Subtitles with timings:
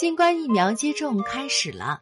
[0.00, 2.00] 新冠疫苗接种开始了。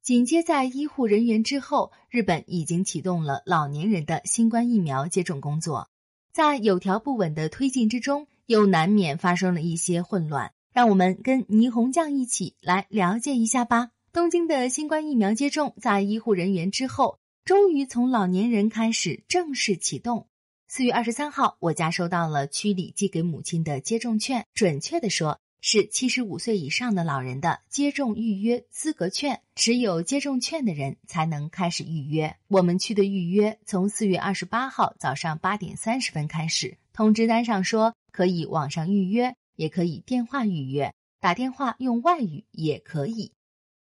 [0.00, 5.90] 紧接在医护人员之后，日本已经启动了老年人的新冠疫苗接种工作。
[6.32, 10.50] 在有条不紊的推进之中，又难免发生了一些混乱。
[10.72, 13.90] 让我们跟霓虹酱一起来了解一下吧。
[14.10, 20.26] 东京的新冠疫苗接种在医护人员之后，终于从老年人开始正式启动。
[20.68, 25.38] 四月二十三号，我家收到了区里寄给母亲的接种券，准确的说。
[25.60, 32.36] 是七十五岁以上的老人的接种预约资格券，持有接种券的人才能开始预约。
[32.48, 43.32] 我们区的预约从四月二十八号早上八点三十分开始，通知单上说可以网上预约，也可以电话预约，打电话用外语也可以。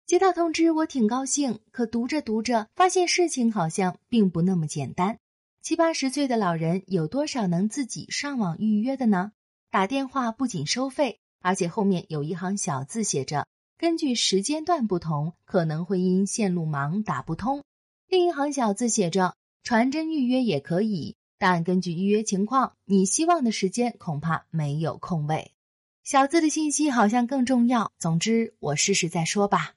[0.06, 5.18] 接到通知，我挺高兴，可读着读着，发现事情好像并不那么简单。
[5.60, 9.32] 七八十岁的老人有多少能自己上网预约的呢？
[9.70, 11.20] 打电话不仅收费。
[11.40, 13.46] 而且后面有一行小字写着
[13.78, 17.64] ：“根据时间段不同，可能会因线路忙打不通。”
[18.08, 25.52] 另一行小字写着：“传真预约也可以，但根据预约情况，你希望的时间恐怕没有空位。”
[26.04, 27.92] 小字的信息好像更重要。
[27.98, 29.74] 总之，我试试再说吧。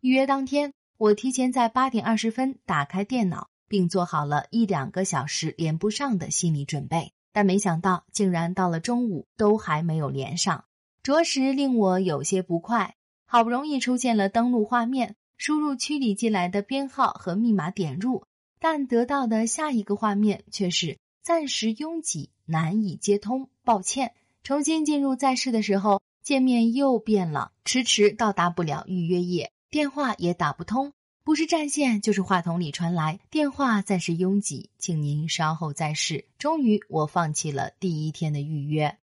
[0.00, 7.12] 预约当天，我提前在八点二十分打开电脑，并做好了一两个小时连不上的心理准备。
[7.32, 10.64] 但没想到，竟然到了中午都还没有连上。
[11.02, 12.94] 着实令我有些不快。
[13.30, 18.24] 好不容易出现了登录画面，输入区里寄来的编号和密码点入，
[18.58, 23.50] 但得到的下一个画面却是暂时拥挤，难以接通。
[23.64, 36.24] 抱歉，重新进入在试的时候，界面又变了，迟迟到达不了预约页，电话也打不通，不是占线就是话筒里传来电话暂时拥挤，请您稍后再试。
[36.38, 38.96] 终于，我放弃了第一天的预约。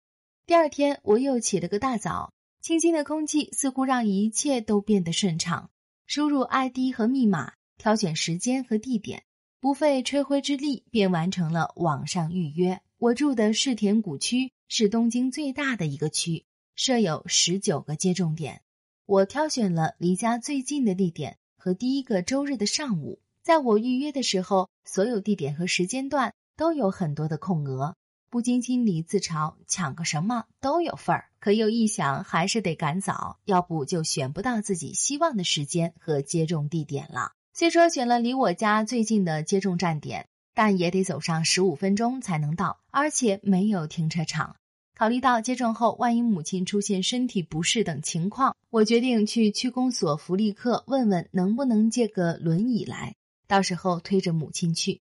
[0.46, 5.72] 第二天，我又起了个大早，清新的空气似乎让一切都变得顺畅。
[6.06, 9.24] 输入 ID 和密码，挑选时间和地点，
[9.62, 12.82] 不费吹灰之力便完成了网上预约。
[12.98, 16.44] 我住的世田谷区是东京最大的一个区，
[16.76, 18.64] 设有十九个接种点。
[19.06, 23.22] 我挑选了离家最近的地点和第一个周日的上午。
[23.44, 27.96] 在我预约的时候，所有地点和时间段都有很多的空额。
[28.34, 31.26] 不禁心里自嘲，抢个什么都有份儿。
[31.40, 37.34] 可又一想，还是得赶早，要不就选不到自己希望的时间和接种地点了。
[37.54, 44.56] 虽说选了离我家最近的接种站点，但也得走上十五分钟才能到，而且没有停车场。
[44.96, 53.14] 考虑到接种后万一母亲出现身体不适等情况，我决定去区公所福利科问问能不能借个轮椅来，
[53.46, 55.02] 到时候推着母亲去。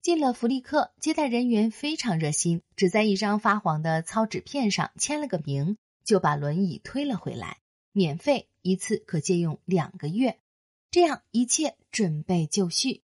[0.00, 7.58] 进了福利课，接待人员非常热心，只在一张发黄的糙纸片上签了个名，就把轮椅推了回来，
[7.92, 10.38] 免费，一次可借用两个月。
[10.90, 13.02] 这样一切准备就绪。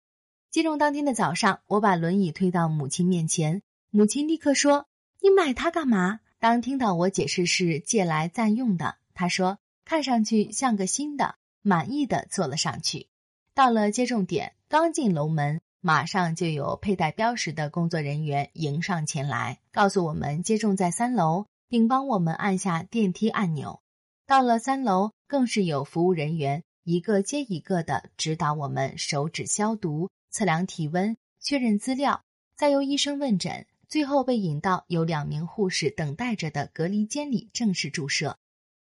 [0.51, 4.87] 接种当天的早上，我把轮椅推到母亲面前，母亲立刻说
[5.21, 11.35] ：“你买它干嘛？”当听到我解释是借来暂用的，她说：“看上去像个新的。”
[11.67, 13.09] 满意的坐了上去。
[13.55, 15.63] 到了接种点，刚进楼门。
[15.87, 23.83] 马上就有佩戴标识的工作人员迎上前来，告诉我们接种在三楼，并帮我们按下电梯按钮。
[24.27, 32.23] 到了三楼，更是有服务人员一个接一个的指导我们手指消毒、测量体温、确认资料，
[32.57, 38.39] 再由医生问诊，最后被引到有两名护士等待着的隔离间里正式注射。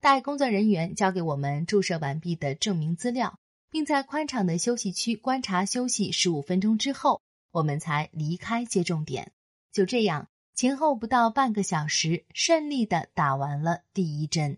[0.01, 3.37] 待工作人员交给我们注射完毕的证明资料。
[3.77, 7.21] 并在宽敞的休息区观察休息十五分钟之后，
[7.51, 9.33] 我们才离开接种点。
[9.71, 14.57] 就这样，前后不到半个小时，顺利的打完了第一针。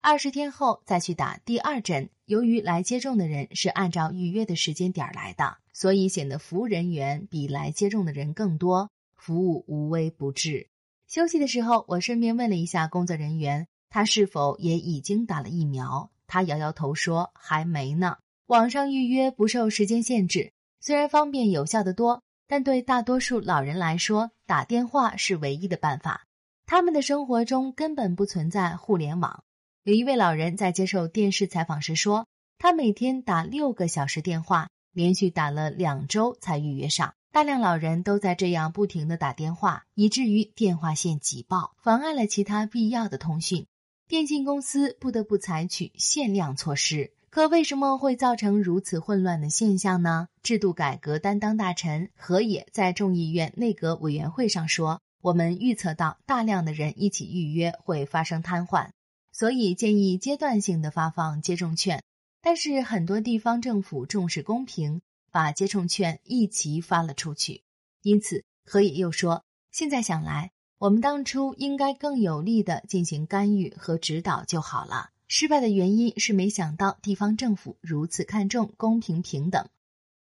[0.00, 2.10] 二十天后再去打第二针。
[2.24, 10.66] 由于来接种的人是按照预约的时间点来的，所以显得服务人员比来接种的人更多，服务无微不至。
[11.06, 16.10] 休息的时候，我顺便问了一下工作人员，他是否也已经打了疫苗。
[16.26, 18.16] 他摇摇头说还没呢。
[18.48, 26.24] 网上预约不受时间限制，虽然方便有效的多，但对大多数老人来说，打电话是唯一的办法。
[26.64, 29.44] 他们的生活中根本不存在互联网。
[29.82, 37.12] 有一位老人在接受电视采访时说，他每天打六个小时电话，连续打了两周才预约上。
[37.30, 43.66] 大量老人都在这样不停的打电话，以至于电话线挤爆，妨碍了其他必要的通讯。
[44.08, 47.12] 电信公司不得不采取限量措施。
[47.30, 50.28] 可为什么会造成如此混乱的现象呢？
[50.42, 58.88] 制度改革担当大臣河野在众议院内阁委员会上说：“我们预测到大量的人一起预约会发生瘫痪，
[59.30, 62.02] 所以建议阶段性的发放接种券。
[62.40, 67.62] 但是很多地方政府重视公平，把接种券一齐发了出去。
[68.02, 75.10] 因此，河野又说：“现在想来，我们当初应该更有力的进行干预和指导就好了。
[75.28, 79.68] 失败的原因是没想到地方政府如此看重公平平等。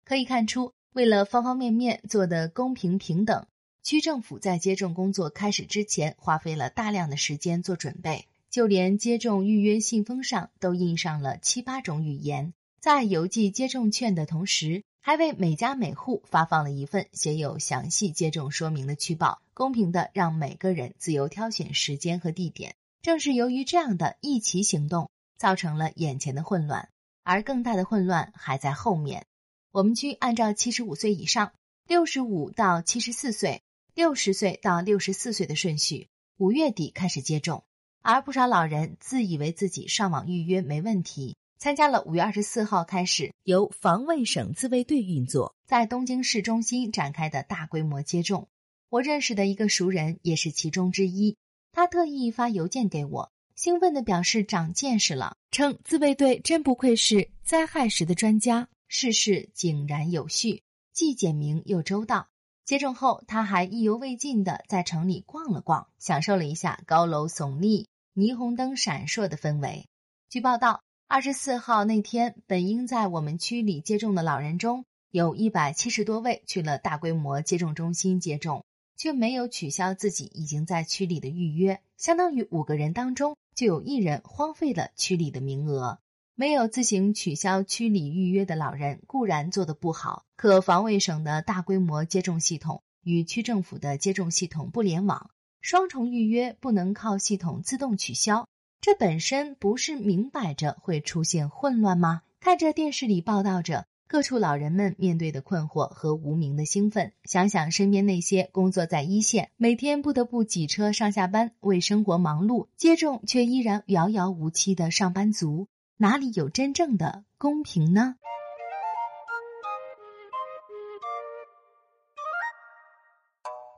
[0.05, 3.47] 可以看出，为了方方面面做的公平平等，
[3.83, 22.77] 区政府在接种工作开始之前花费了大量的时间做准备。”就连接种预约信封上都印上了七八种语言，在邮寄接种券的同时，还为每家每户发放了一份写有详细接种说明的区报，公平的让每个人自由挑选时间和地点。
[23.07, 26.89] 正是由于这样的一起行动，造成了眼前的混乱，
[27.23, 29.27] 而更大的混乱还在后面。
[29.71, 31.53] 我们区按照七十五岁以上、
[31.87, 33.63] 六十五到七十四岁、
[33.95, 37.63] 六十岁到六十四岁的顺序，五月底开始接种。
[38.03, 48.49] 而不少老人自以为自己上网预约没问题，参加了五月二十四号开始由防卫省自卫队运作，在东京市中心展开的大规模接种。
[48.89, 51.37] 我认识的一个熟人也是其中之一，
[51.77, 60.63] 他特意发邮件给我，兴奋地表示长见识了，称自卫队真不愧是灾害时的专家，事事井然有序，
[60.95, 62.29] 既简明又周到。
[62.65, 67.87] 接种后，他还意犹未尽地在城里逛了逛，享受了一下高楼耸立。
[68.15, 69.87] 霓虹灯闪烁的氛围。
[70.31, 78.65] 据报道，二十四号那天，本应在我们区里接种的老人中，有一百七十多位去了大规模接种中心接种，
[78.97, 81.81] 却没有取消自己已经在区里的预约。
[81.97, 85.99] 相当于五个人当中就有一人荒废了区里的名额。
[86.35, 95.31] 没有自行取消区里预约的老人固然做得不好，可防卫省的大规模接种系统与区政府的接种系统不联网。
[95.63, 98.47] 双重预约不能靠系统自动取消，
[98.83, 102.23] 这本身不是明摆着会出现混乱吗？
[102.39, 115.67] 看着电视里报道着各处老人们面对的困惑和无名的兴奋，想想身边那些工作在一线，每天不得不挤车上下班，为生活忙碌，接种却依然遥遥无期的上班族，
[115.97, 118.15] 哪里有真正的公平呢？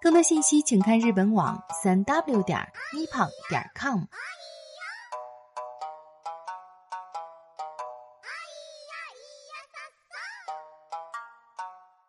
[0.03, 2.59] 更多信息，请看日本网三 w 点
[2.95, 4.05] nippon 点 com。